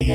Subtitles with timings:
[0.00, 0.10] Hello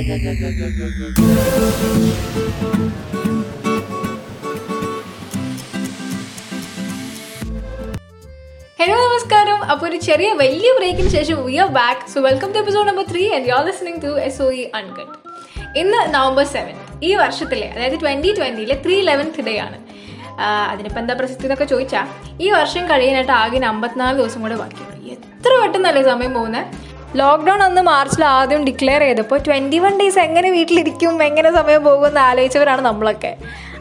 [9.01, 9.59] നമസ്കാരം.
[9.71, 13.23] അപ്പോൾ ഒരു ചെറിയ വലിയ ബ്രേക്കിന് ശേഷം we are back so welcome to episode number three
[13.37, 15.17] and you are listening to S O E uncut
[15.81, 16.77] ഇന്ന് നവംബർ സെവൻ
[17.09, 19.77] ഈ വർഷത്തിലെ അതായത് ട്വന്റി ട്വന്റിയിലെ ത്രീ ലെവൻത്ത് ഡേ ആണ്.
[20.71, 22.07] അതിനിപ്പോൾ എന്താ പ്രസക്തി എന്നൊക്കെ ചോദിച്ചാൽ
[22.45, 24.91] ഈ വർഷം കഴിയാനായിട്ട് ആകെ അമ്പത്തിനാല് ദിവസം കൂടെ ബാക്കിയുള്ളൂ.
[25.17, 26.65] എത്ര പെട്ടെന്നല്ലേ സമയം പോകുന്നത്
[27.19, 32.81] ലോക്ക്ഡൗൺ അന്ന് മാർച്ചിൽ ആദ്യം ഡിക്ലെയർ ചെയ്തപ്പോൾ ട്വന്റി വൺ ഡേയ്സ് എങ്ങനെ വീട്ടിലിരിക്കും എങ്ങനെ സമയം പോകുമെന്ന് ആലോചിച്ചവരാണ്
[32.81, 33.31] നമ്മളൊക്കെ.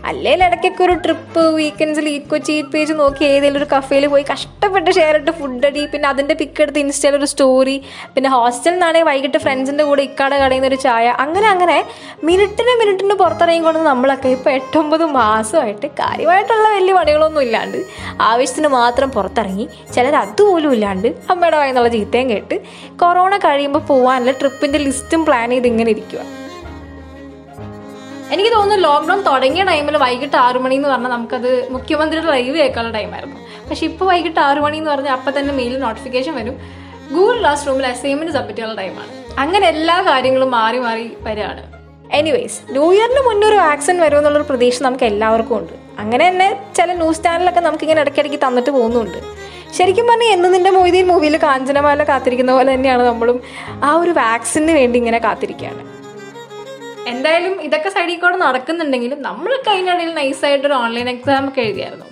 [0.05, 5.17] അല്ലെങ്കിൽ ഇടയ്ക്കൊക്കെ ഒരു ട്രിപ്പ് വീക്കെൻഡ്സിൽ ഈ കൊച്ചി പേജ് നോക്കി ഏതെങ്കിലും ഒരു കഫേയിൽ പോയി കഷ്ടപ്പെട്ട് ഷെയർ
[5.19, 7.77] ഇട്ട് ഫുഡ് അടി പിന്നെ അതിന്റെ പിക്ക് എടുത്ത് ഇൻസ്റ്റയിൽ ഒരു സ്റ്റോറി
[8.15, 11.79] പിന്നെ ഹോസ്റ്റലിൽ നിന്നാണെങ്കിൽ വൈകിട്ട് ഫ്രണ്ട്സിന്റെ കൂടെ ഇക്കാടെ കടയിൽ ഒരു ചായ അങ്ങനെ അങ്ങനെ
[12.25, 17.79] മിനിറ്റിന് മിനിറ്റിന് പുറത്തിറങ്ങിക്കൊണ്ട് നമ്മളൊക്കെ ഇപ്പോൾ എട്ടൊമ്പത് മാസമായിട്ട് കാര്യമായിട്ടുള്ള വലിയ പണികളൊന്നും ഇല്ലാണ്ട്
[18.25, 22.59] ആവശ്യത്തിന് മാത്രം പുറത്തിറങ്ങി ചിലർ അതുപോലും ഇല്ലാണ്ട് അമ്മയുടെ വായെന്നുള്ള ചീത്തയും കേട്ട്
[22.97, 26.23] കൊറോണ കഴിയുമ്പോൾ പോകാനുള്ള ട്രിപ്പിന്റെ ലിസ്റ്റും പ്ലാൻ ചെയ്ത് ഇങ്ങനെ ഇരിക്കുക
[28.33, 33.37] എനിക്ക് തോന്നുന്നു ലോക്ക്ഡൗൺ തുടങ്ങിയ ടൈമിൽ വൈകിട്ട് ആറു മണി എന്ന് പറഞ്ഞാൽ നമുക്കത് മുഖ്യമന്ത്രിയുടെ ലൈവ് കേൾക്കാനുള്ള ടൈമായിരുന്നു
[33.69, 36.57] പക്ഷെ ഇപ്പോൾ വൈകിട്ട് ആറു മണി എന്ന് പറഞ്ഞാൽ അപ്പം തന്നെ മെയിൽ നോട്ടിഫിക്കേഷൻ വരും.
[37.13, 41.63] ഗൂഗിൾ ക്ലാസ് റൂമിൽ അസൈൻമെന്റ് സബ്മിറ്റ് ചെയ്യാനുള്ള ടൈമാണ് അങ്ങനെ എല്ലാ കാര്യങ്ങളും മാറി മാറി വരികയാണ്.
[42.13, 45.73] എനിവേയ്സ് ന്യൂ ഇയറിന് മുന്നേ ഒരു വാക്സിൻ വരുമെന്നുള്ളൊരു പ്രതീക്ഷ നമുക്ക് എല്ലാവർക്കും ഉണ്ട്.
[45.99, 49.19] അങ്ങനെ തന്നെ ചില ന്യൂസ് ചാനലൊക്കെ നമുക്കിങ്ങനെ ഇടയ്ക്കിടയ്ക്ക് തന്നിട്ട് പോകുന്നുണ്ട്.
[49.79, 53.43] ശരിക്കും പറഞ്ഞാൽ എന്ന് നിന്റെ മൊയ്തീൻ മൂവിയിൽ കാഞ്ചനമാല കാത്തിരിക്കുന്ന പോലെ തന്നെയാണ് നമ്മളും
[53.85, 55.92] ആ ഒരു വാക്സിന് വേണ്ടി ഇങ്ങനെ കാത്തിരിക്കുകയാണ്.
[57.07, 62.07] എന്തായാലും ഇതൊക്കെ സൈഡിൽ കൂടെ നടക്കുന്നുണ്ടെങ്കിലും നമ്മൾ കഴിഞ്ഞിടയിൽ നൈസായിട്ട് ഒരു ഓൺലൈൻ എക്സാം ഒക്കെ എഴുതിയായിരുന്നു.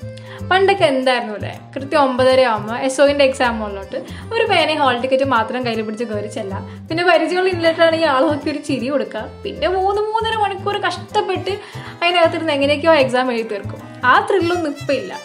[0.51, 3.99] പണ്ടൊക്കെ എന്തായിരുന്നു ഇവിടെ കൃത്യം ഒമ്പതര ആകുമ്പോൾ എസ് ഒയിന്റെ എക്സാം ഉള്ളോട്ട്
[4.35, 6.87] ഒരു പേനയും ഹോൾ ടിക്കറ്റ് മാത്രം കയ്യിൽ പിടിച്ച് കയറി ചെല്ലാം.
[6.89, 11.59] പിന്നെ പരിചയമുള്ള ഇല്ലാട്ടാണെങ്കിൽ ആൾ നോക്കി ഒരു ചിരി കൊടുക്കുക പിന്നെ മൂന്ന് മൂന്നര മണിക്കൂർ കഷ്ടപ്പെട്ട്
[12.03, 13.83] അതിനകത്തിരുന്ന് എങ്ങനെയൊക്കെയോ എക്സാം എഴുതി തീർക്കും.
[14.05, 15.19] ആ ത്രില്ലൊന്നും ഇപ്പം ഇല്ല.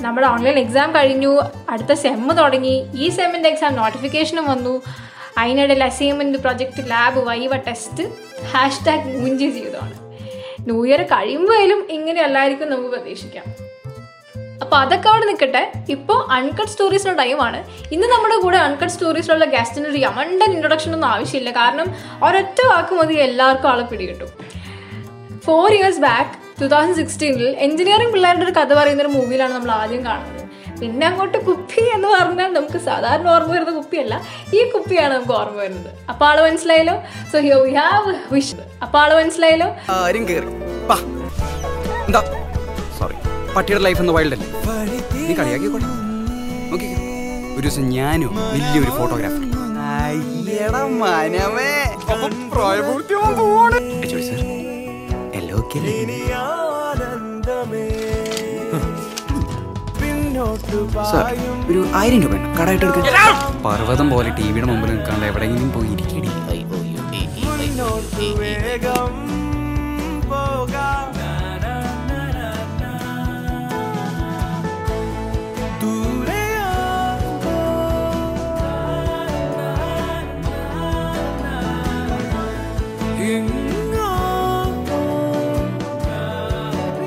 [0.00, 2.86] നമ്മുടെ ഓൺലൈൻ എക്സാം കഴിഞ്ഞു അടുത്ത സെമ്മ് തുടങ്ങി.
[2.94, 4.82] ഈ സെമ്മിന്റെ എക്സാം നോട്ടിഫിക്കേഷനും വന്നു.
[5.38, 8.04] അതിനിടയിൽ assignment project lab viva test
[8.52, 9.94] hash tag മുഞ്ചി ചെയ്തതാണ്
[10.68, 13.46] ന്യൂ ഇയർ കഴിയുമ്പോഴും ഇങ്ങനെ അല്ലായിരിക്കും നമുക്ക് പ്രതീക്ഷിക്കാം.
[14.62, 15.62] അപ്പോൾ അതൊക്കെ അവിടെ നിൽക്കട്ടെ.
[15.94, 17.58] ഇപ്പോൾ അൺകട്ട് സ്റ്റോറീസിന്റെ ടൈമാണ്
[17.94, 21.50] ഇന്ന് നമ്മുടെ കൂടെ അൺകട്ട് സ്റ്റോറീസിലുള്ള ഗസ്റ്റിന് ഒരു യമണ്ടൻ ഇൻട്രൊഡക്ഷൻ ഒന്നും ആവശ്യമില്ല.
[21.50, 21.88] കാരണം
[22.28, 24.30] ഒരൊറ്റ വാക്ക് മതി എല്ലാവർക്കും ആളെ പിടികിട്ടും.
[25.46, 30.06] Four years back two thousand സിക്സ്റ്റീനിൽ engineering പിള്ളേരുടെ ഒരു കഥ പറയുന്ന ഒരു മൂവിയിലാണ് നമ്മൾ ആദ്യം
[30.06, 30.43] കാണുന്നത്.
[30.80, 34.14] പിന്നെ അങ്ങോട്ട് കുപ്പി എന്ന് പറഞ്ഞാൽ നമുക്ക് സാധാരണ ഓർമ്മ വരുന്ന കുപ്പിയല്ല.
[34.56, 35.90] ഈ കുപ്പിയാണ് നമുക്ക് ഓർമ്മ വരുന്നത്.
[36.10, 36.96] അപ്പൊ ആൾ മനസ്സിലായല്ലോ?
[37.32, 39.68] So here we have wish അപ്പൊ ആൾ മനസ്സിലായല്ലോ?
[39.98, 40.50] ആരും കേറി.
[42.06, 42.22] എന്താ?
[42.98, 43.16] സോറി
[43.56, 44.48] പട്ടിയുടെ ലൈഫ് എന്ന വൈൽഡ് അല്ലേ?
[45.28, 45.88] നീ കളിയാക്കിക്കോട്ടെ
[46.72, 46.90] നോക്കി.
[47.56, 49.42] ഒരു ദിവസം ഞാനും വലിയൊരു ഫോട്ടോഗ്രാഫർ
[55.38, 55.78] എല്ലാം ഓക്കെ
[61.04, 61.26] സാർ
[61.70, 62.50] ഒരു ആയിരം രൂപ വേണം.
[62.56, 66.30] കടമായിട്ട് എടുക്കാൻ പർവതം പോലെ ടി വിയുടെ മുമ്പിൽ നിൽക്കാണ്ട് എവിടെയെങ്കിലും പോയി ഇരിക്കടി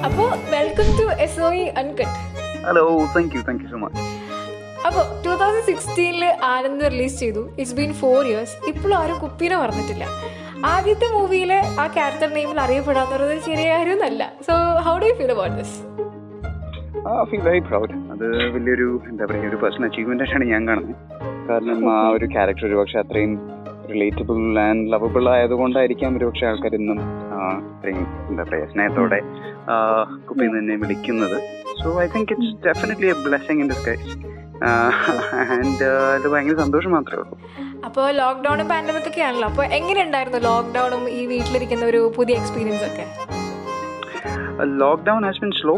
[0.07, 2.15] അപ്പോൾ welcome to S O uncut
[2.67, 2.83] hello
[3.13, 4.03] thank you thank you so much
[4.87, 7.41] അപ്പോൾ ടൂ തൗസൻഡ് സിക്സ്റ്റീനിൽ ആനന്ദ് റിലീസ് ചെയ്തു.
[7.59, 10.05] ഇറ്റ്സ് ബീൻ ഫോർ ഇയേഴ്സ് ഇപ്പോഴും ആരും കുപ്പീനെ പറഞ്ഞിട്ടില്ല
[10.71, 11.51] ആദ്യത്തെ മൂവിയിൽ
[11.81, 14.23] ആ ക്യാരക്ടർ നെയിമിൽ അറിയപ്പെടാത്തത് ചെറിയ കാര്യമൊന്നുമല്ല.
[14.47, 14.53] So
[14.87, 15.75] how do you feel about this
[17.07, 20.95] ah feel very proud അത് വലിയൊരു എന്താ പറയുക ഒരു പേഴ്സണൽ അച്ചീവ്മെന്റ് ആയിട്ടാണ് ഞാൻ കാണുന്നത്.
[21.49, 23.33] കാരണം ആ ഒരു ക്യാരക്ടർ ഒരുപക്ഷെ അത്രയും
[23.91, 26.99] റിലേറ്റബിൾ ആൻഡ് ലവബിൾ ആയതുകൊണ്ടായിരിക്കാം ഒരുപക്ഷെ ആൾക്കാർ ഇന്നും
[27.33, 27.37] ആ,
[27.71, 29.19] ഇത്രയും എന്താ പറയുക സ്നേഹത്തോടെ
[30.27, 31.37] കുപ്പിയിൽ നിന്ന് വിളിക്കുന്നത്.
[31.81, 34.09] So I think it's definitely a blessing in disguise
[35.55, 37.35] and അത് ഭയങ്കര സന്തോഷം മാത്രമേ ഉള്ളൂ.
[37.87, 39.47] അപ്പോൾ ലോക്ക്ഡൗണും പാൻഡമിക് ഒക്കെ ആണല്ലോ.
[39.51, 43.05] അപ്പോൾ എങ്ങനെ ഉണ്ടായിരുന്നു ലോക്ക്ഡൗണും ഈ വീട്ടിലിരിക്കുന്ന ഒരു പുതിയ എക്സ്പീരിയൻസ് ഒക്കെ?
[44.81, 45.73] ലോക്ക്ഡൗൺ ഹാസ് ബിൻ സ്ലോ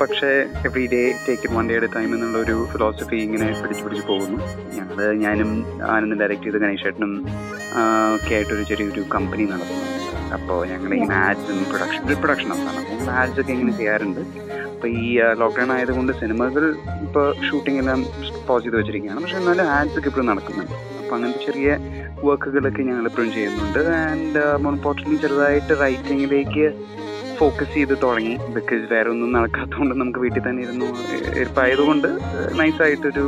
[0.00, 0.30] പക്ഷേ
[0.68, 4.38] every day take it one day at time എന്നുള്ള ഒരു ഫിലോസഫി ഇങ്ങനെ പിടിച്ച് പിടിച്ച് പോകുന്നു.
[4.78, 5.50] ഞങ്ങൾ ഞാനും
[5.94, 7.12] ആനന്ദ് ഡയറക്റ്റ് ചെയ്ത് ഗണേശേട്ടനും
[8.16, 9.86] ഒക്കെ ആയിട്ടൊരു ചെറിയൊരു കമ്പനി നടത്തുന്നു.
[10.36, 14.22] അപ്പോൾ ഞങ്ങൾ ഇങ്ങനെ ആഡ്സും പ്രൊഡക്ഷൻ പ്രൊഡക്ഷൻ ഞങ്ങൾ ആഡ്സ് ഒക്കെ ഇങ്ങനെ ചെയ്യാറുണ്ട്.
[14.76, 16.64] അപ്പോൾ ഈ ലോക്ക്ഡൗൺ ആയതുകൊണ്ട് സിനിമകൾ
[17.04, 18.00] ഇപ്പോൾ ഷൂട്ടിംഗ് എല്ലാം
[18.48, 19.20] പോസ് ചെയ്ത് വെച്ചിരിക്കുകയാണ്.
[19.22, 20.74] പക്ഷെ എന്നാലും ആഡ്സ് ഒക്കെ ഇപ്പോഴും നടക്കുന്നുണ്ട്.
[21.00, 21.68] അപ്പോൾ അങ്ങനത്തെ ചെറിയ
[22.26, 23.80] വർക്കുകളൊക്കെ ഞങ്ങൾ ഇപ്പോഴും ചെയ്യുന്നുണ്ട്.
[24.10, 26.66] ആൻഡ് മോർ ഇമ്പോർട്ടന്റ് ചെറുതായിട്ട് റൈറ്റിങ്ങിലേക്ക്
[27.38, 28.34] ഫോക്കസ് ചെയ്ത് തുടങ്ങി.
[28.56, 30.88] ബിക്കോസ് വേറെ ഒന്നും നടക്കാത്തതുകൊണ്ട് നമുക്ക് വീട്ടിൽ തന്നെ ഇരുന്നു
[31.40, 32.08] ഇരിപ്പായതുകൊണ്ട്
[32.60, 33.26] നൈസായിട്ടൊരു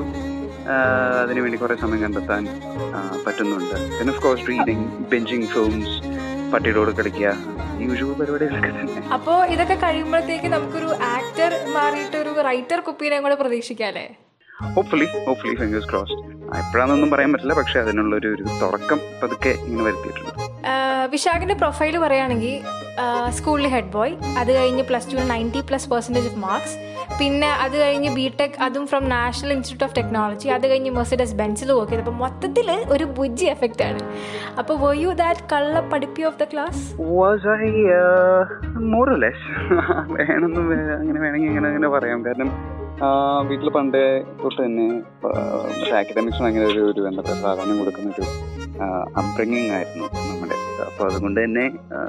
[1.23, 2.43] അതിനു വേണ്ടി കുറേ സമയം കണ്ടെത്താൻ
[3.27, 3.77] പറ്റുന്നുണ്ട്.
[3.99, 5.97] പിന്നെ of course reading binging films
[6.53, 7.29] പട്ടിയോട് കളിക്കുക.
[7.87, 9.03] യൂഷ്വൽ പരിപാടികളൊക്കെ തന്നെ.
[9.17, 14.07] അപ്പോൾ ഇതൊക്കെ കഴിയുമ്പോഴത്തേക്ക് നമുക്കൊരു ആക്ടർ മാറിയിട്ട് ഒരു റൈറ്റർ കുപ്പീനെ കൂടെ പ്രതീക്ഷിക്കാല്ലേ?
[14.77, 16.23] ഹോപ്പ്ഫുള്ളി ഹോപ്പ്ഫുള്ളി ഫിംഗേഴ്സ് ക്രോസ്ഡ്
[16.61, 20.48] എപ്പോഴാണെന്നൊന്നും പറയാൻ പറ്റില്ല പക്ഷെ അതിനുള്ളൊരു ഒരു തുടക്കം പതുക്കെ ഇങ്ങനെ വരുത്തിയിട്ടുണ്ട്.
[21.15, 22.55] വിശാഖിന്റെ പ്രൊഫൈൽ പറയുകയാണെങ്കിൽ
[23.39, 26.77] സ്കൂളിൽ ഹെഡ് ബോയ് അത് കഴിഞ്ഞ് plus two ninety plus percentage of marks
[27.19, 31.71] പിന്നെ അത് കഴിഞ്ഞ് ബി ടെക് അതും from national institute of technology അത് കഴിഞ്ഞ് മെർസിഡസ് ബെൻസിൽ
[31.79, 34.01] വർക്ക് ചെയ്ത് അപ്പോൾ മൊത്തത്തിൽ ഒരു ബുജ്ജി എഫക്റ്റ് ആണ്.
[34.61, 36.83] അപ്പോൾ വോ യു ദാറ്റ് കള്ള പഠിപ്പി of the class
[37.19, 37.71] was I
[41.01, 42.21] അങ്ങനെ ഇങ്ങനെ പറയാം.
[42.29, 42.51] കാരണം
[43.49, 44.01] വീട്ടിൽ പണ്ട്
[44.43, 44.87] തൊട്ട് തന്നെ
[46.01, 48.27] അക്കാഡമിക്സിന് അങ്ങനെ ഒരു ഒരു എന്താ പ്രാധാന്യം കൊടുക്കുന്ന ഒരു
[49.21, 50.57] അപ്ബ്രിങ്ങിങ് ആയിരുന്നു നമ്മുടെ.
[50.87, 51.65] അപ്പോൾ അതുകൊണ്ട് തന്നെ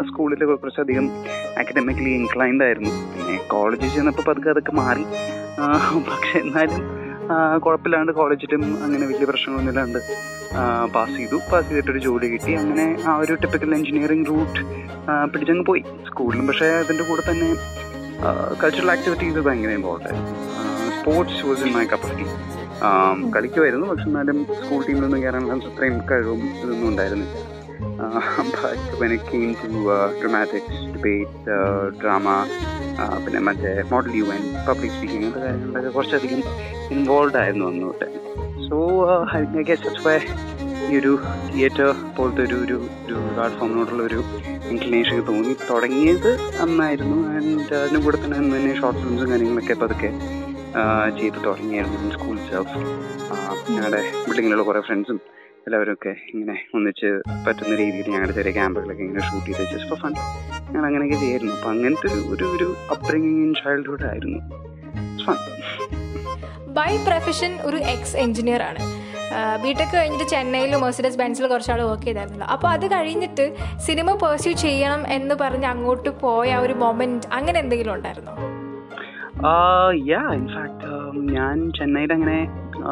[0.07, 1.05] സ്കൂളിൽ കുറച്ചധികം
[1.59, 2.91] അക്കാഡമിക്കലി ഇൻക്ലൈൻഡ് ആയിരുന്നു.
[3.13, 5.05] പിന്നെ കോളേജിൽ ചെന്നപ്പോൾ പതുക്കെ അതൊക്കെ മാറി.
[6.09, 6.81] പക്ഷെ എന്നാലും
[7.63, 9.99] കുഴപ്പമില്ലാണ്ട് കോളേജിലും അങ്ങനെ വലിയ പ്രശ്നങ്ങളൊന്നും ഇല്ലാണ്ട്
[10.93, 11.37] പാസ് ചെയ്തു.
[11.51, 12.53] പാസ് ചെയ്തിട്ടൊരു ജോലി കിട്ടി.
[12.61, 14.59] അങ്ങനെ ആ ഒരു ടിപ്പിക്കൽ എഞ്ചിനീയറിംഗ് റൂട്ട്
[15.31, 15.83] പിടിച്ചങ്ങ് പോയി.
[16.07, 17.49] സ്കൂളിലും പക്ഷേ അതിന്റെ കൂടെ തന്നെ
[18.61, 20.23] കൾച്ചറൽ ആക്ടിവിറ്റീസ് ഭയങ്കര important
[20.99, 22.09] sports was in my cup
[23.35, 23.87] കളിക്കുമായിരുന്നു.
[23.87, 27.37] പക്ഷെ എന്നാലും സ്കൂൾ ടീമിൽ നിന്ന് കയറാനുള്ള അത്രയും കഴിവും ഇതൊന്നും ഉണ്ടായിരുന്നില്ല.
[28.99, 29.15] But
[29.63, 29.71] to
[30.21, 31.55] dramatics debate
[32.01, 32.27] drama
[33.25, 36.41] പിന്നെ മറ്റേ model U N public speaking അങ്ങനത്തെ കുറച്ചധികം
[36.91, 38.07] ഇൻവോൾവ് ആയിരുന്നു അന്ന്
[38.69, 38.77] സോ
[39.35, 40.19] ഐ ഗെസ്
[40.91, 41.11] ഈ ഒരു
[41.53, 42.77] തിയേറ്റർ പോലത്തെ ഒരു ഒരു
[43.07, 44.19] ഒരു പ്ലാറ്റ്ഫോമിനോടുള്ള ഒരു
[44.69, 45.55] ഇൻക്ലിനേഷൻ തോന്നി.
[45.69, 46.31] തുടങ്ങിയത്
[46.61, 47.17] അന്നായിരുന്നു.
[47.35, 49.75] ആൻഡ് അതിനും കൂടെ തന്നെ അന്ന് തന്നെ ഷോർട്ട് ഫിലിംസും കാര്യങ്ങളൊക്കെ
[51.17, 52.77] ചെയ്ത് തുടങ്ങിയായിരുന്നു സ്കൂൾ സെൽഫ്
[53.73, 55.19] ഞങ്ങളുടെ ബിൽഡിങ്ങിലുള്ള കുറേ ഫ്രണ്ട്സും
[55.67, 57.09] എല്ലാവരും ഒക്കെ ഇങ്ങനെ ഒന്നിച്ച്
[57.45, 60.13] പറ്റുന്ന രീതിയിൽ ഞങ്ങളുടെ ചെറിയ ക്യാമ്പുകളൊക്കെ ഇങ്ങനെ ഷൂട്ട് ചെയ്ത് ജസ്റ്റ് ഫോർ ഫൺ
[60.71, 61.53] ഞങ്ങൾ അങ്ങനെയൊക്കെ ചെയ്യായിരുന്നു.
[61.55, 64.39] അപ്പം അങ്ങനത്തെ ഒരു ഒരു ഒരു അപ്ബ്രിങ്ങിങ് ചൈൽഡ്ഹുഡ് ആയിരുന്നു.
[66.77, 68.83] ബൈ പ്രൊഫഷൻ ഒരു എക്സ് എഞ്ചിനീയർ ആണ്
[69.63, 72.47] ബിടെക് കഴിഞ്ഞിട്ട് ചെന്നൈയിൽ മെർസിഡസ് ബെൻസിൽ കുറച്ചാൾ വർക്ക് ചെയ്തായിരുന്നല്ലോ.
[72.47, 73.45] അപ്പോൾ അത് കഴിഞ്ഞിട്ട്
[73.87, 78.58] സിനിമ പെർസ്യൂ ചെയ്യണം എന്ന് പറഞ്ഞ് അങ്ങോട്ട് പോയ ഒരു മൊമെന്റ് അങ്ങനെ എന്തെങ്കിലും ഉണ്ടായിരുന്നോ?
[79.41, 80.89] യാ ഇൻഫാക്ട്
[81.31, 82.39] ഞാൻ ചെന്നൈയിൽ അങ്ങനെ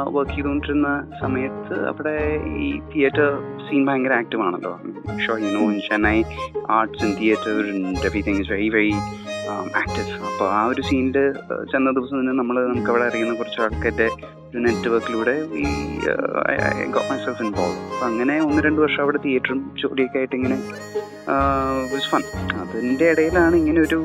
[0.07, 0.87] വർക്ക് ചെയ്തുകൊണ്ടിരുന്ന
[1.21, 3.27] സമയത്ത് അവിടെ ഈ തിയേറ്റർ
[3.65, 4.79] സീൻ ഭയങ്കര ആക്റ്റീവ് ആണല്ലോ.
[5.25, 6.23] So you know in Chennai
[6.69, 8.93] arts and theatre and everything is very very
[9.49, 11.17] active അപ്പോൾ ആ ഒരു സീനിൽ
[11.71, 14.07] ചെന്ന ദിവസം തന്നെ നമ്മൾ നമുക്ക് അവിടെ അറിയുന്ന കുറച്ച് ആൾക്കാരുടെ
[14.49, 15.65] ഒരു നെറ്റ്വർക്കിലൂടെ ഈ
[16.91, 20.57] ഗോട്ട് ഇൻവോൾവ് അപ്പം അങ്ങനെ ഒന്ന് രണ്ട് വർഷം അവിടെ തിയേറ്ററും ജോലിയൊക്കെ ആയിട്ട് ഇങ്ങനെ
[22.05, 22.23] ഫൺ
[22.61, 23.97] അതിന്റെ ഇടയിലാണ് ഇങ്ങനെ ഒരു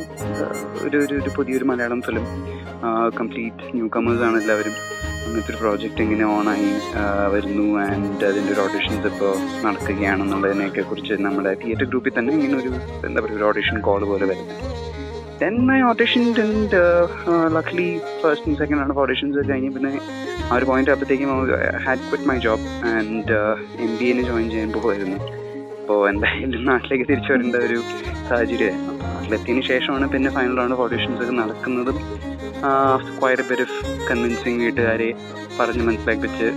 [0.82, 2.24] ഒരു ഒരു പുതിയൊരു Malayalam film
[3.18, 4.74] complete newcomers ആണ് എല്ലാവരും.
[5.24, 6.70] അങ്ങനത്തെ ഒരു പ്രോജക്റ്റ് ഇങ്ങനെ ഓണായി
[7.30, 7.66] വരുന്നു.
[7.78, 9.32] ആൻഡ് അതിന്റെ ഒരു ഓഡിഷൻസ് ഇപ്പോൾ
[9.64, 12.72] നടക്കുകയാണെന്നുള്ളതിനെയൊക്കെ കുറിച്ച് നമ്മുടെ തിയേറ്റർ ഗ്രൂപ്പിൽ തന്നെ ഇങ്ങനെ ഒരു
[13.06, 15.01] എന്താ പറയുക ഒരു ഓഡിഷൻ കോൾ പോലെ വരുന്നത്
[15.42, 17.86] then I audition luckily luckily
[18.20, 19.70] first and second ആണ് ഓഡിഷൻസ് കഴിഞ്ഞ്.
[19.76, 19.92] പിന്നെ
[20.48, 21.30] ആ ഒരു പോയിന്റ് ആകുമ്പോഴത്തേക്കും
[21.84, 23.36] had quit my job and
[23.86, 25.18] M B N join ചെയ്യാൻ പോകുമായിരുന്നു
[25.80, 27.78] അപ്പോൾ എന്തായാലും നാട്ടിലേക്ക് തിരിച്ചു വരേണ്ട ഒരു
[28.28, 28.92] സാഹചര്യമായിരുന്നു.
[28.92, 31.98] അപ്പോൾ നാട്ടിലെത്തിയതിന് ശേഷമാണ് പിന്നെ ഫൈനൽ റൗണ്ട് ഓഡിഷൻസ് ഒക്കെ നടക്കുന്നതും
[33.20, 33.78] ക്വയർ ഓഫ്
[34.10, 35.08] കൺവിൻസിങ് വീട്ടുകാരെ
[35.58, 36.48] പറഞ്ഞ് മനസ്സിലാക്കിച്ച്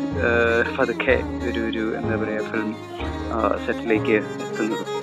[0.77, 1.17] പതുക്കെ
[1.49, 2.69] ഒരു ഒരു എന്താ പറയുക ഫിലിം
[3.65, 4.94] സെറ്റിലേക്ക് എത്തുന്നതും.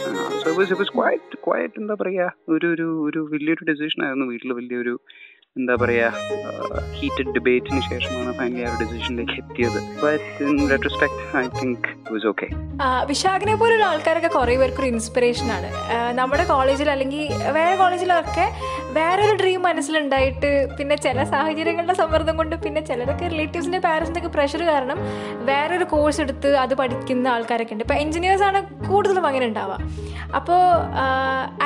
[0.42, 0.72] ഇറ്റ് വാസ്
[1.16, 2.24] ഇറ്റ് വാസ് എന്താ പറയുക
[2.54, 4.50] ഒരു ഒരു ഒരു വലിയൊരു ഡെസിഷൻ ആയിരുന്നു വീട്ടിൽ.
[4.58, 4.94] വലിയൊരു
[5.56, 6.10] എന്താ പറയുക
[6.98, 9.78] ഹീറ്റഡ് ഡിബേറ്റിന് ശേഷമാണ് ഫൈനലി ആ ഒരു ഡെസിഷനിലേക്ക് എത്തിയത്.
[11.36, 12.46] ഐ തിങ്ക് വാസ് ഓക്കെ
[13.10, 15.68] വിശാഖിനെ പോലുള്ള ആൾക്കാരൊക്കെ കുറേ പേർക്ക് ഒരു ഇൻസ്പിറേഷനാണ്
[16.20, 17.24] നമ്മുടെ കോളേജിൽ അല്ലെങ്കിൽ
[17.58, 18.46] വേറെ കോളേജിലൊക്കെ
[18.96, 24.98] വേറൊരു ഡ്രീം മനസ്സിലുണ്ടായിട്ട് പിന്നെ ചില സാഹചര്യങ്ങളുടെ സമ്മർദ്ദം കൊണ്ട് പിന്നെ ചിലരൊക്കെ റിലേറ്റീവ്സിന്റെ പാരൻസിന്റെ ഒക്കെ പ്രഷർ കാരണം
[25.50, 27.84] വേറൊരു കോഴ്സ് എടുത്ത് അത് പഠിക്കുന്ന ആൾക്കാരൊക്കെ ഉണ്ട്.
[27.84, 29.78] ഇപ്പോൾ എഞ്ചിനീയേഴ്സാണ് കൂടുതലും അങ്ങനെ ഉണ്ടാവുക.
[30.38, 30.60] അപ്പോൾ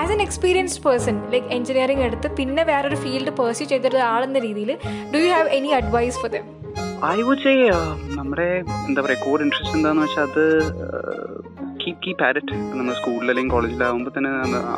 [0.03, 4.73] as an experienced person like engineering എടുത്ത് പിന്നെ വേറൊരു ഫീൽഡ് പേഴ്സ്യൂ ചെയ്തൊരു ആളെന്ന രീതിയിൽ
[5.15, 6.47] do you have any advice for them
[7.07, 7.53] I would say
[8.19, 8.49] നമ്മുടെ
[8.89, 10.45] എന്താ പറയുക കോർ ഇൻട്രസ്റ്റ് എന്താണെന്ന് വെച്ചാൽ അത്
[11.83, 14.31] കീപ് കീപ് ആറ്റ് നമ്മൾ സ്കൂളിൽ അല്ലെങ്കിൽ കോളേജിലാകുമ്പോൾ തന്നെ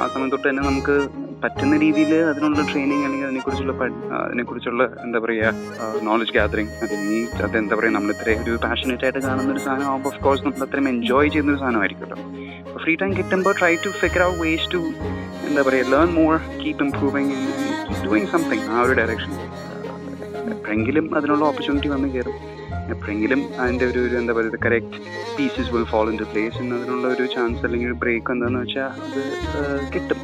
[0.03, 0.97] ആ സമയം തൊട്ട് തന്നെ നമുക്ക്
[1.43, 3.73] പറ്റുന്ന രീതിയിൽ അതിനുള്ള ട്രെയിനിങ് അല്ലെങ്കിൽ അതിനെക്കുറിച്ചുള്ള
[4.23, 5.51] അതിനെക്കുറിച്ചുള്ള എന്താ പറയുക
[6.07, 6.73] നോളജ് ഗ്യാതറിങ്
[7.47, 10.65] അത് എന്താ പറയുക നമ്മൾ ഇത്രയും ഒരു പാഷനേറ്റ് ആയിട്ട് കാണുന്ന ഒരു സാധനം ആകുമ്പോൾ ഓഫ് കോഴ്സ് നമ്മൾ
[10.67, 12.19] അത്രയും എൻജോയ് ചെയ്യുന്ന ഒരു സാധനമായിരിക്കുമല്ലോ.
[12.67, 14.81] അപ്പോൾ ഫ്രീ ടൈം കിട്ടുമ്പോൾ try to figure out ways to
[15.49, 17.35] എന്താ പറയുക learn more keep improving
[18.05, 19.33] doing something ആ ഒരു ഡയറക്ഷൻ
[20.55, 22.37] എപ്പോഴെങ്കിലും അതിനുള്ള ഓപ്പർച്യൂണിറ്റി വന്ന് കയറും
[22.93, 24.99] എപ്പോഴെങ്കിലും അതിന്റെ ഒരു ഒരു എന്താ പറയുക correct
[25.37, 29.21] pieces will follow into place എന്നതിനുള്ള ഒരു ചാൻസ് അല്ലെങ്കിൽ ഒരു ബ്രേക്ക് എന്താണെന്ന് വെച്ചാൽ അത്
[29.95, 30.18] കിട്ടും.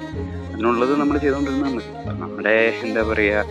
[0.55, 1.91] അതിനുള്ളത് നമ്മൾ ചെയ്തുകൊണ്ടിരുന്നാൽ മതി.
[2.23, 2.57] നമ്മുടെ
[2.87, 3.45] എന്താ പറയുക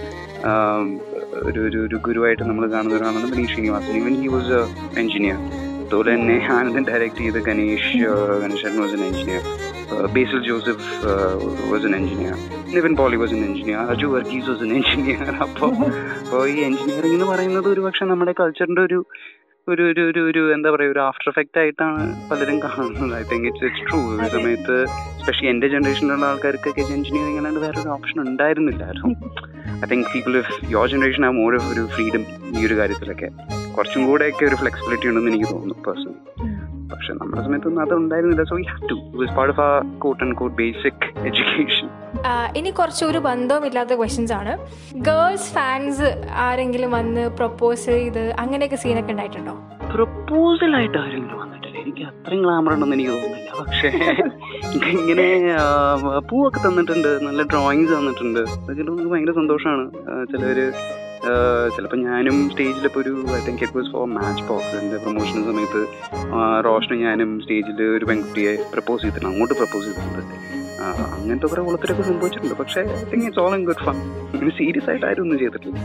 [1.43, 3.93] ഒരു ഒരു ഒരു ഗുരുവായിട്ട് നമ്മൾ കാണുന്ന ഒരാളാണ് Manish Srinivasan.
[3.99, 4.61] Even he was a
[5.01, 5.39] engineer
[5.83, 7.97] അതുപോലെ തന്നെ ആനന്ദൻ ഡയറക്റ്റ് ചെയ്ത Ganesh
[8.43, 9.43] Ganeshan was an engineer
[10.15, 10.87] Basil Joseph
[11.71, 12.35] was an engineer
[12.73, 15.71] Nivin Pauly was an engineer Aju Varghese was an engineer അപ്പോൾ
[16.21, 18.99] അപ്പോൾ ഈ എഞ്ചിനീയറിംഗ് എന്ന് പറയുന്നത് ഒരു പക്ഷേ നമ്മുടെ കൾച്ചറിന്റെ ഒരു
[19.67, 23.13] ഒരു ഒരു ഒരു ഒരു എന്താ പറയുക ഒരു ആഫ്റ്റർ എഫക്റ്റ് ആയിട്ടാണ് പലരും കാണുന്നത്.
[23.15, 24.75] I think it's it's true ഒരു സമയത്ത്
[25.21, 29.11] സ്പെഷ്യലി എന്റെ ജനറേഷനിലുള്ള ആൾക്കാർക്കൊക്കെ എഞ്ചിനീയറിംഗ് അല്ലാണ്ട് വേറൊരു option ഉണ്ടായിരുന്നില്ലായിരുന്നു
[29.77, 30.35] I think people
[30.71, 33.29] your generation ah more of ഒരു ഫ്രീഡം ഈ ഒരു കാര്യത്തിലൊക്കെ.
[33.75, 36.19] കുറച്ചും കൂടെയൊക്കെ ഒരു ഫ്ലെക്സിബിലിറ്റി ഉണ്ടെന്ന് എനിക്ക് തോന്നുന്നു പേഴ്സണലി
[37.03, 38.95] പക്ഷെ നമ്മുടെ സമയത്തൊന്നും അത് ഉണ്ടായിരുന്നില്ല so have to
[39.37, 39.71] part of a
[40.03, 41.87] quote and quote basic education
[42.59, 44.53] ഇനി കുറച്ച് ഒരു ബന്ധവുമില്ലാത്ത ക്വസ്റ്റ്യൻസ് ആണ്.
[45.07, 46.07] ഗേൾസ് ഫാൻസ്
[46.45, 49.55] ആരെങ്കിലും വന്ന് പ്രപ്പോസ് ചെയ്ത് അങ്ങനെയൊക്കെ സീനൊക്കെ ഉണ്ടായിട്ടുണ്ടോ?
[49.95, 51.77] പ്രപ്പോസൽ ആയിട്ട് ആരെങ്കിലും വന്നിട്ടില്ല?
[51.83, 53.49] എനിക്ക് അത്രയും ഗ്ലാമർ ഉണ്ടെന്ന് എനിക്ക് തോന്നുന്നില്ല.
[53.61, 53.89] പക്ഷേ
[55.01, 55.27] ഇങ്ങനെ
[56.31, 57.11] പൂവൊക്കെ തന്നിട്ടുണ്ട്.
[57.27, 58.41] നല്ല ഡ്രോയിങ്സ് തന്നിട്ടുണ്ട്.
[58.61, 59.85] അതൊക്കെ നമുക്ക് ഭയങ്കര സന്തോഷമാണ്.
[60.31, 60.67] ചിലവര്
[61.75, 65.81] ചിലപ്പോൾ ഞാനും സ്റ്റേജിലിപ്പോൾ ഒരു I think it was for match box എന്റെ പ്രൊമോഷൻ സമയത്ത്
[66.67, 69.29] റോഷനും ഞാനും സ്റ്റേജിൽ ഒരു പെൺകുട്ടിയെ പ്രപ്പോസ് ചെയ്തിട്ടുണ്ട്.
[69.31, 70.35] അങ്ങോട്ട് പ്രപ്പോസ് ചെയ്തിട്ടുണ്ട്.
[71.15, 72.55] അങ്ങനത്തെ കുറെ കുളത്തിലൊക്കെ സംഭവിച്ചിട്ടുണ്ട്.
[72.61, 73.97] പക്ഷേ I think it's all in good fun
[74.33, 75.77] ഇങ്ങനെ സീരിയസ് ആയിട്ട് ആരും ഒന്നും ചെയ്തിട്ടില്ല.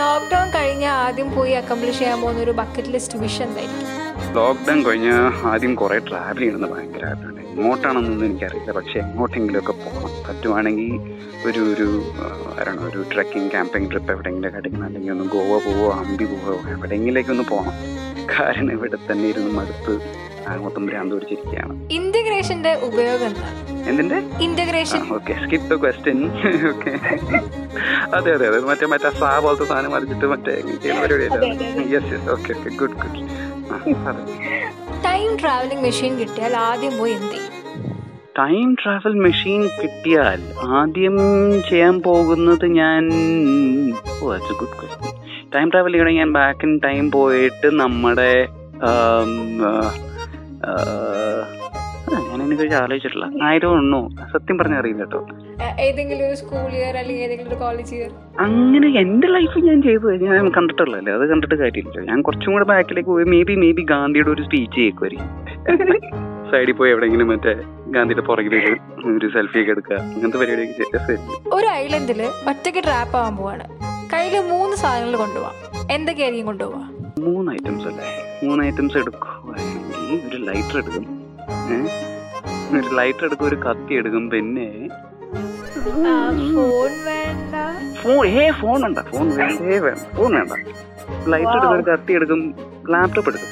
[0.00, 3.95] ലോക്ക്ഡൗൺ കഴിഞ്ഞ ആദ്യം പോയി അക്കംപ്ലിഷ് ചെയ്യാൻ പോകുന്ന ഒരു ബക്കറ്റ് ലിസ്റ്റ് വിഷ് എന്തായിരിക്കും?
[4.36, 5.14] ലോക്ക്ഡൗൺ കഴിഞ്ഞ്
[5.50, 8.70] ആദ്യം കുറേ ട്രാവൽ ചെയ്യണമെന്ന് ഭയങ്കര ആഗ്രഹമുണ്ട് എങ്ങോട്ടാണെന്നൊന്നും എനിക്കറിയില്ല.
[8.78, 10.12] പക്ഷേ എങ്ങോട്ടെങ്കിലുമൊക്കെ പോകണം.
[10.26, 10.90] പറ്റുവാണെങ്കിൽ
[11.48, 11.86] ഒരു ഒരു
[12.58, 14.86] ആരാണ് ഒരു ട്രക്കിംഗ് ക്യാമ്പിംഗ് ട്രിപ്പ് എവിടെയെങ്കിലും അടിക്കണം.
[14.88, 17.76] അല്ലെങ്കിൽ ഒന്ന് ഗോവ പോവോ അമ്പി പോവോ എവിടെയെങ്കിലേക്ക് ഒന്ന് പോകണം.
[18.34, 19.92] കാരണം ഇവിടെ തന്നെ ഇരുന്ന് മടുത്ത്
[20.64, 23.32] മൊത്തം ഭ്രാന്ത് പിടിച്ചിരിക്കുകയാണ് ഇന്റഗ്രേഷന്റെ ഉപയോഗം
[23.90, 24.18] എന്തിന്റെ?
[24.46, 26.18] Integration okay skip the question
[26.70, 26.92] okay
[28.16, 28.58] അതെ അതെ അതെ.
[28.70, 31.40] മറ്റേ മറ്റേ സാ പോലത്തെ സാധനം മറിച്ചിട്ട് മറ്റേ ചെയ്യുന്ന പരിപാടിയല്ല
[31.94, 33.22] yes yes okay okay good good
[35.04, 37.38] time travelling machine കിട്ടിയാൽ ആദ്യം പോയി എന്ത്
[38.38, 40.40] ടൈം ട്രാവൽ മെഷീൻ കിട്ടിയാൽ
[40.72, 41.16] ആദ്യം
[41.68, 43.04] ചെയ്യാൻ പോകുന്നത് ഞാൻ
[44.52, 45.14] ഗുഡ് ക്വസ്റ്റ്യൻ
[45.54, 48.32] ടൈം ട്രാവൽ ചെയ്യണമെങ്കിൽ ഞാൻ ബാക്ക് ഇൻ ടൈം പോയിട്ട് നമ്മുടെ
[52.46, 53.26] അതിനെ കുറിച്ച് ആലോചിച്ചിട്ടില്ല.
[53.62, 54.00] ഡോണ്ട് ഉണ്ണോ
[54.32, 55.20] സത്യം പറഞ്ഞാൽ അറിയില്ല കേട്ടോ.
[55.86, 58.10] ഏതെങ്കിലും ഒരു സ്കൂൾ ഇയർ അല്ലെങ്കിൽ ഏതെങ്കിലും ഒരു കോളേജ് ഇയർ
[58.40, 61.98] അങ്ങനെ എന്റെ ലൈഫ് ഞാൻ ചെയ്തു ഞാൻ കണ്ടിട്ടുള്ളല്ലേ അത് കണ്ടിട്ട് കാര്യമില്ല.
[62.10, 65.32] ഞാൻ കുറച്ചും കൂടെ ബാക്കിലേക്ക് പോയി മേ ബി മേ ബി ഗാന്ധിയുടെ ഒരു സ്പീച്ച് കേൾക്കുമായിരിക്കും.
[66.50, 67.52] സൈഡിൽ പോയി എവിടെയെങ്കിലും മറ്റേ
[67.90, 68.72] ഗാന്ധിയുടെ പുറകിലേക്ക്
[69.16, 69.96] ഒരു സെൽഫി ഒക്കെ എടുക്കുക.
[70.06, 71.16] അങ്ങനത്തെ പരിപാടിയൊക്കെ
[71.54, 73.64] ഒരു ഐലൻഡിൽ ഒറ്റയ്ക്ക് ട്രാപ്പ് ആവാൻ പോവാണ്.
[74.12, 75.56] കയ്യിൽ മൂന്ന് സാധനങ്ങൾ കൊണ്ടുപോവാം.
[75.90, 76.84] എന്തൊക്കെയായിരിക്കും കൊണ്ടുപോവാ?
[77.20, 78.10] മൂന്ന് ഐറ്റംസ് അല്ലേ?
[78.44, 79.82] മൂന്ന് ഐറ്റംസ് എടുക്കുവാണെങ്കിൽ
[80.28, 81.06] ഒരു ലൈറ്റർ എടുക്കും.
[81.72, 81.78] ഏ?
[82.74, 84.66] ഒരു ലൈറ്റർ എടുക്കും ഒരു കത്തി എടുക്കും പിന്നെ
[88.02, 90.52] ഫോൺ ഏ ഫോൺ വേണ്ട ഫോൺ വേണ്ടേ വേണ്ട ഫോൺ വേണ്ട.
[91.32, 92.40] ലൈറ്റർ എടുക്കും ഒരു കത്തി എടുക്കും
[92.92, 93.50] ലാപ്ടോപ്പ് എടുക്കും.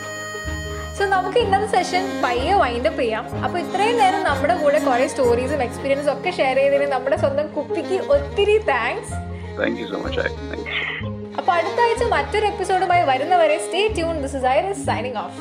[0.96, 3.24] സോ നമുക്ക് ഇന്നത്തെ സെഷൻ പയ്യെ വൈൻഡപ്പ് ചെയ്യാം.
[3.44, 8.56] അപ്പോൾ ഇത്രയും നേരം നമ്മുടെ കൂടെ കുറേ സ്റ്റോറീസും എക്സ്പീരിയൻസും ഒക്കെ ഷെയർ ചെയ്തതിന് നമ്മുടെ സ്വന്തം കുപ്പിക്ക് ഒത്തിരി
[8.70, 9.14] thanks
[9.60, 10.32] thank you so much അപ്പൊ
[11.40, 15.38] അപ്പോൾ അടുത്ത ആഴ്ച മറ്റൊരു എപ്പിസോഡുമായി വരുന്നവരെ stay tune this is I signing off